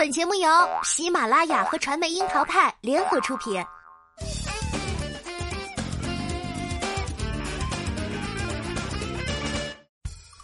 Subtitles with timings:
[0.00, 0.48] 本节目由
[0.82, 3.62] 喜马拉雅和传媒樱桃派联合出品。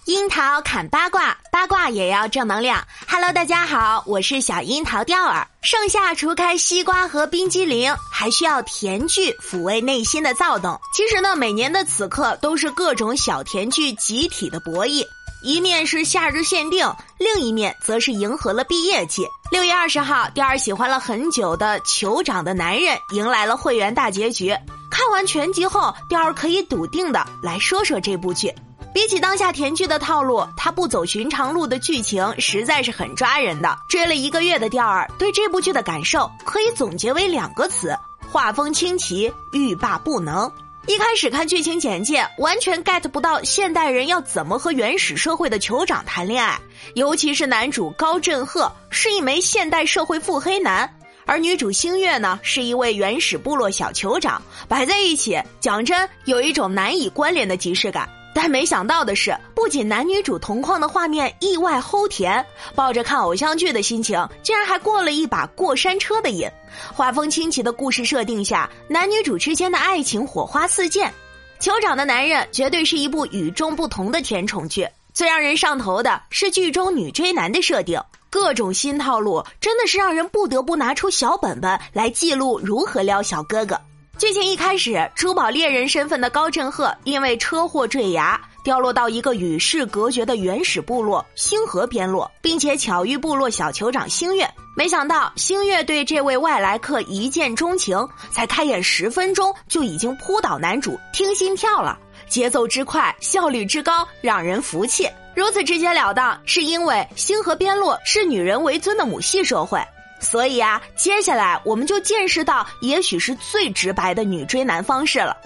[0.04, 2.86] 樱桃砍八卦，八卦也要正能量。
[3.08, 5.48] Hello，大家好，我是小樱桃钓儿。
[5.62, 10.78] 盛夏除开西瓜和冰激凌，还需要甜剧抚慰内心的躁动。
[10.94, 15.02] 其实呢，每年的此刻都是各种小甜剧集体的博弈。
[15.46, 19.24] 一面是夏日限定，另一面则是迎合了毕业季。
[19.52, 24.48] 六月二十号，钓儿喜欢了很久的《酋长的男人》迎来了会员大结局。
[24.90, 28.52] 看完全集后，钓儿可以笃定的来说说这部剧。
[28.92, 33.78] 比起当下甜剧的套路，它不走寻常路的剧情实在是很抓人的。
[33.88, 37.96] 追了一个月的钓儿对这部剧的感受可以总结为两个词：
[38.32, 40.50] 画风清奇，欲罢不能。
[40.88, 46.56] 一开始看剧情简介，完全 get 不到现代人要怎么和原始社会的酋长谈恋爱，
[46.94, 50.88] 尤其是男主高振赫是一枚现代社会腹黑男，
[51.24, 58.08] 而女主星月呢是一位原始部落小酋长，摆在一起，讲真有一种难以关联的即视感。
[58.38, 66.46] 但没想到的是，不仅男女主同框的画面意外齁甜，抱着看偶像剧的心情，竟然还过了一把过山车的瘾。
[66.92, 71.10] 画风清奇的故事设定下，男女主之间的爱情火花四溅。
[71.58, 74.86] 酋长的男人绝对是一部与众不同的甜宠剧。
[75.14, 83.80] 最让人上头的是剧中女追男的设定，各种新套路，真的是让人不得不拿出小本本来记录如何撩小哥哥。
[84.18, 94.48] 剧情一开始，珠宝猎人身份的高振赫因为车祸坠崖，掉落到一个与世隔绝的原始部落星河边落，并且巧遇部落小酋长星月。
[94.74, 101.98] 没想到星月对这位外来客一见钟情，才开演十分钟就已经扑倒男主，听心跳了。
[102.26, 105.06] 节奏之快，效率之高，让人服气。
[105.34, 109.78] 如此直截了当，是因为星河边落是女人为尊的母系社会。
[110.20, 115.36] 所以啊，接下来我们就见识到，也许是最直白的女追男方式了。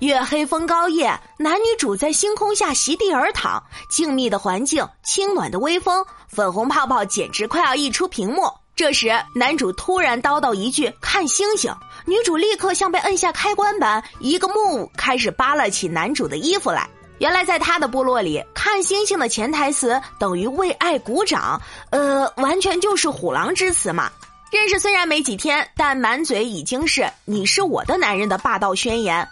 [0.00, 8.42] 月黑风高夜，男女主在星空下席地而躺，静谧的环境，清暖的微风，粉红泡泡简直快要溢出屏幕。
[8.74, 16.86] 这时，男主突然叨叨一句“看星星”，女主立刻像被摁下开关般，一个 move 开始扒拉起男主的衣服来。
[17.18, 21.60] 原来，在他的部落里，看星星的潜台词等于为爱鼓掌，
[21.90, 24.10] 呃，完全就是虎狼之词嘛。
[24.52, 29.26] 认识虽然没几天，但满嘴已经是“你是我的男人”的霸道宣言。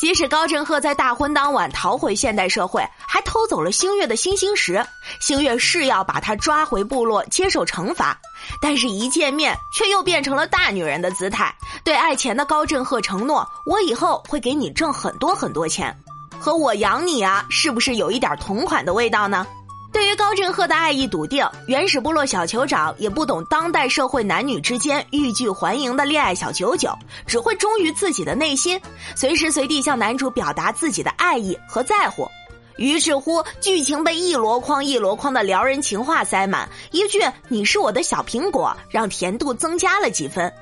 [0.00, 4.84] 即使高振赫在大婚当晚逃回现代社会，还偷走了星月的星星石，
[5.20, 8.18] 星月是要把他抓回部落接受惩罚，
[8.60, 11.54] 但是一见面却又变成了大女人的姿态，
[11.84, 15.96] 对爱钱的高振赫承诺：“我以后会给你挣很多很多钱。”
[16.38, 19.46] 和我养你啊，是不是有一点同款的味道呢？
[19.92, 26.90] 对于高振赫的爱意笃定，原始部落小酋长也不懂当代社会男女之间欲拒还迎的恋爱小九九，
[27.26, 28.78] 只会忠于自己的内心，
[29.14, 32.28] 随时随地向男主表达自己的爱意和在乎。
[32.76, 40.52] 于是乎，剧情被一箩筐一箩筐的撩人情话塞满，一句“你是我的小苹果”，让甜度增加了几分，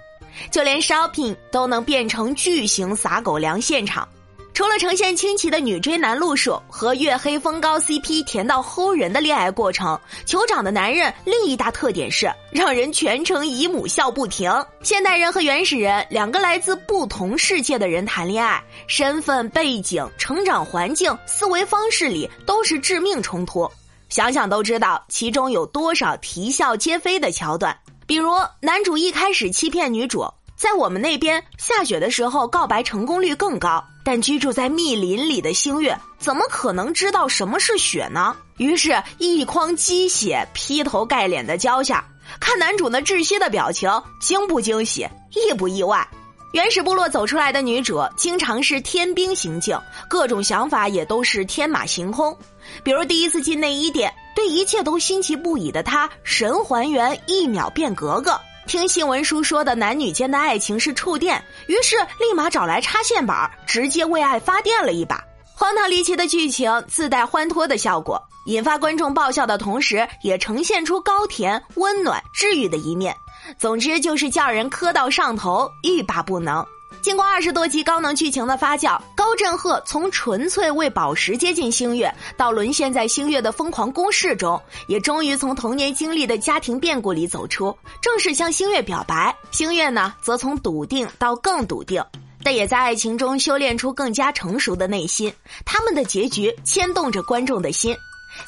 [0.52, 4.06] 就连 shopping 都能变成巨型撒狗粮现场。
[4.54, 14.48] 除了呈现清奇的女追男路数和月黑风高 CP 甜到齁人的恋爱过程，酋长的男人另一大特点是让人全程姨母笑不停。
[14.80, 23.68] 现代人和原始人两个来自不同世界的人谈恋爱，身份背景、成长环境、思维方式里都是致命冲突。
[24.08, 27.76] 想想都知道其中有多少啼笑皆非的桥段，
[28.06, 30.24] 比如男主一开始欺骗女主。
[30.56, 33.84] 在我们那边下雪的时候，告白成功率更高。
[34.04, 38.36] 但居住在密林里的星月怎么可能知道什么是雪呢？
[38.58, 42.04] 于是，一筐鸡血劈头盖脸的浇下。
[42.38, 46.06] 看男主那窒息的表情，惊不惊喜，意不意外？
[46.52, 49.78] 原始部落走出来的女主，经常是天兵行径，
[50.08, 52.36] 各种想法也都是天马行空。
[52.82, 58.40] 比如第一次进内衣店，对一切都新奇不已的她，神还原，一秒变格格。
[58.66, 65.22] 听新闻书说的男女间的爱情是触电，于是立马找来插线板，直接为爱发电了一把。
[65.54, 73.14] 荒唐离奇的剧情自带欢脱的效果，引发观众爆笑的同时，也呈现出高甜、温暖、治愈的一面。
[73.58, 76.64] 总之就是叫人磕到上头，欲罢不能。
[77.02, 89.34] 经过二十多集高能剧情的发酵，高振赫从纯粹为宝石接近星月，到沦陷在星月的疯狂攻势中，也终于从童年经历的家庭变故里走出，正式向星月表白。
[89.50, 92.02] 星月呢，则从笃定到更笃定，
[92.42, 95.32] 但也在爱情中修炼出更加成熟的内心。
[95.64, 97.94] 他们的结局牵动着观众的心。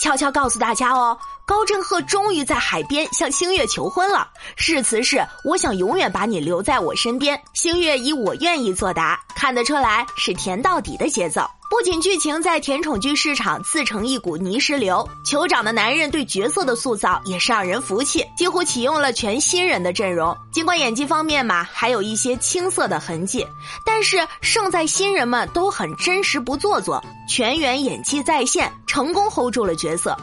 [0.00, 1.16] 悄悄告诉大家哦，
[1.46, 7.40] 高振赫终于在海边向星月求婚了，誓词是“我想永远把你留在我身边”。
[7.54, 11.48] 星月以“我愿意”作答，看得出来是甜到底的节奏。
[11.70, 20.36] 不仅剧情在甜宠剧市场自成一股泥石流，酋长的男人对角色的塑造也是让人服气，几乎启用了全新人的阵容。
[20.52, 23.46] 尽管演技方面嘛还有一些青涩的痕迹，
[23.84, 30.16] 但是胜在新人们都很真实不做作，全员演技在线，成功 hold 住了角色。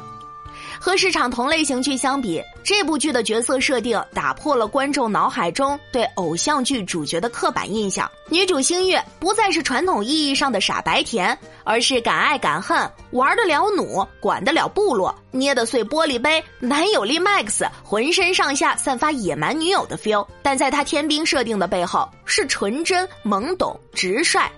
[0.84, 8.12] 和市场同类型剧相比，这部剧的角色设定打破了观众脑海中对偶像剧主角的刻板印象。
[8.28, 12.78] 女主星月不再是传统意义上的傻白甜，而是敢爱敢恨、
[13.12, 20.28] 玩得了弩、管得了部落、捏得碎玻璃杯、男友力 max，浑身上下散发野蛮女友的 feel。
[20.42, 24.52] 但在她天兵设定的背后，是纯真、懵懂、直率。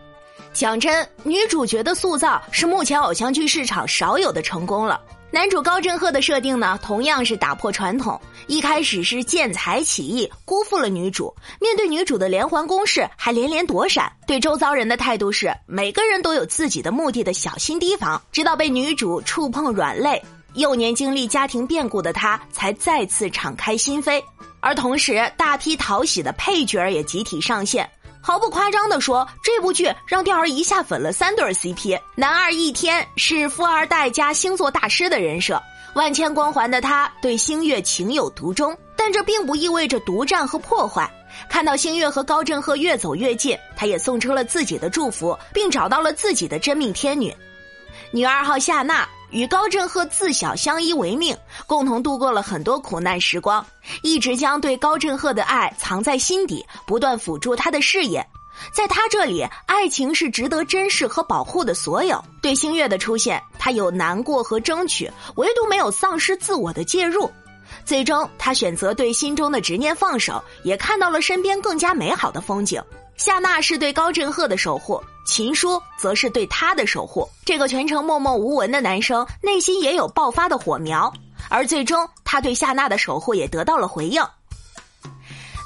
[0.53, 4.99] 讲真，女主角的塑造是目前偶像剧市场少有的成功了。
[5.31, 8.19] 男主高振赫的设定呢，同样是打破传统。
[8.47, 11.33] 一开始是见财起意，辜负了女主。
[11.59, 14.09] 面对女主的连环攻势，还连连躲闪。
[14.25, 18.21] 对周遭人的态度是每个人都有自己的目的的小心提防。
[18.31, 20.23] 直到被女主触碰软肋，
[20.53, 24.23] 幼年经历家庭变故的他，才再次敞开心扉。
[24.61, 27.87] 而同时，大批讨喜的配角也集体上线。
[28.25, 32.01] 毫不夸张地说，这部剧让钓儿一下粉了三对 CP。
[32.15, 35.61] 男二一天是富二代加星座大师的人设，
[35.93, 41.07] 万千光环的他对星月情有独钟，但这并不意味着独占和破坏。
[41.47, 47.31] 看到星月和高振赫越走越近，他也送出了自己的祝福，并找到了自己的真命天女。
[48.09, 49.07] 女二号夏娜。
[49.31, 51.35] 与高振赫自小相依为命，
[51.67, 53.65] 共同度过了很多苦难时光，
[54.01, 58.25] 一直将对高振赫的爱藏在心底，不断辅助他的事业。
[58.73, 62.23] 在他这里，爱情是值得珍视和保护的所有。
[62.41, 67.29] 对星月的出现，他有难过和争取，唯独没有丧失自我的介入。
[67.83, 72.81] 最终，他选择对心中的执念放手，也看到了身边更加美好的风景。
[73.17, 75.01] 夏娜是对高振赫的守护。
[75.25, 77.27] 秦叔则是对他的守护。
[77.43, 81.11] 这个全程默默无闻的男生，内心也有爆发的火苗。
[81.49, 84.23] 而最终，他对夏娜的守护也得到了回应。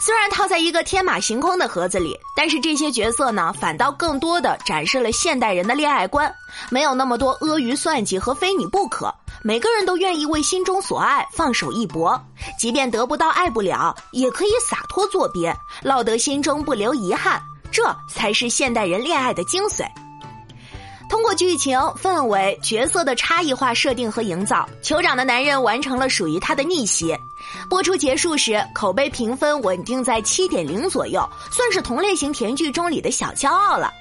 [0.01, 6.33] 虽然套在一个天马行空的盒子里，但是这些角色呢，反倒更多的展示了现代人的恋爱观，
[6.69, 9.13] 没有那么多阿谀算计和非你不可。
[9.41, 12.21] 每个人都愿意为心中所爱放手一搏，
[12.57, 17.41] 即便得不到、爱不了，也可以洒脱作别，落得心中不留遗憾。
[17.71, 19.85] 这才是现代人恋爱的精髓。
[21.09, 27.15] 通过剧情、氛围、角色的差异化设定和营造，酋长的男人完成了属于他的逆袭。
[27.69, 33.91] 播出结束时，口碑评分稳定在七点零左右，算是同类型甜剧中里的小骄傲了。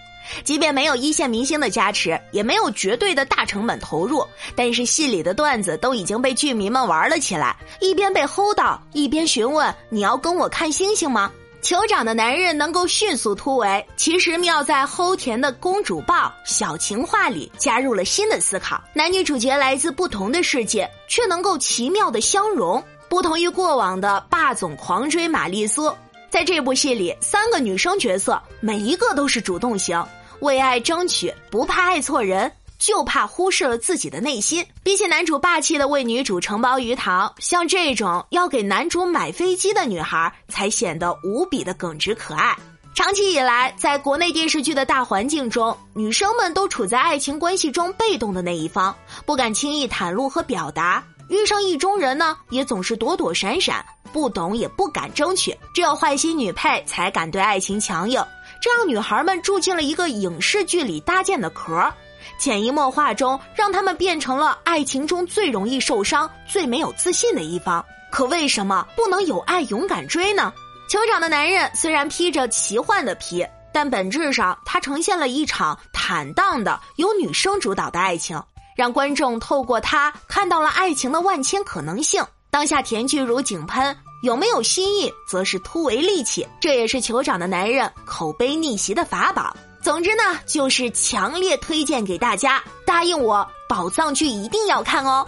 [0.45, 11.31] 即便没有一线明星的加持，也没有绝对的大成本投入，但是戏里的段子都已经被剧迷们玩了起来，一边被齁到，一边询问：“你要跟我看星星吗？”
[11.61, 18.81] 酋长的男人能够迅速突围，其实妙在齁甜的公主抱小情话里加入了新的思考。
[18.95, 22.83] 男女主角来自不同的世界，却能够奇妙的相融。
[23.09, 25.93] 不同于过往的霸总狂追玛丽苏，
[26.31, 30.03] 在这部戏里，三个女生角色每一个都是主动型，
[30.41, 32.51] 为爱争取，不怕爱错人。
[32.79, 34.65] 就怕忽视了自己的内心。
[34.85, 42.57] 比起男主霸气的为女主承包鱼塘，像这种要给男主买飞机的女孩，才显得无比的耿直可爱。
[42.95, 48.95] 长期以来，在国内电视剧的大环境中，女生们都处在爱情关系中被动的那一方，
[49.27, 51.03] 不敢轻易袒露和表达。
[51.29, 55.57] 遇上意中人呢，也总是躲躲闪闪，不懂也不敢争取。
[55.75, 58.23] 只有坏心女配才敢对爱情强硬，
[58.61, 61.93] 这让女孩们住进了一个影视剧里搭建的壳。
[62.39, 67.85] 潜移默化中，让他们变成了爱情中最容易受伤、最没有自信的一方。
[68.11, 70.53] 可为什么不能有爱勇敢追呢？
[70.89, 78.43] 酋长的男人虽然披着奇幻的皮，但本质上他呈现了一场坦荡的由女生主导的爱情，
[78.77, 82.25] 让观众透过他看到了爱情的万千可能性。
[82.51, 89.55] 当下甜剧如井喷，有没有新意则是突围利器，这也是酋长的男人口碑逆袭的法宝。
[89.83, 95.27] 总之呢，就是强烈推荐给大家，答应我，宝藏剧一定要看哦。